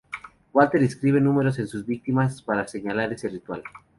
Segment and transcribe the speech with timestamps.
[0.51, 3.63] Walter escribe números en sus víctimas para señalar ese ritual.